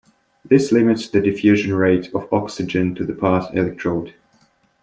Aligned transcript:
This 0.43 0.71
limits 0.71 1.07
the 1.07 1.21
diffusion 1.21 1.75
rate 1.75 2.09
of 2.15 2.27
oxygen 2.33 2.95
to 2.95 3.05
the 3.05 3.13
Part 3.13 3.55
electrode. 3.55 4.15